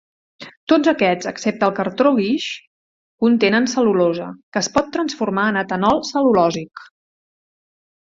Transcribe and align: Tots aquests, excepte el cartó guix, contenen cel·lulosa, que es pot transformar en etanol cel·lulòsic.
Tots 0.71 0.91
aquests, 0.91 1.27
excepte 1.31 1.67
el 1.67 1.75
cartó 1.81 2.13
guix, 2.21 2.47
contenen 3.25 3.71
cel·lulosa, 3.75 4.33
que 4.57 4.65
es 4.65 4.73
pot 4.81 4.93
transformar 4.99 5.49
en 5.55 5.65
etanol 5.65 6.07
cel·lulòsic. 6.13 6.87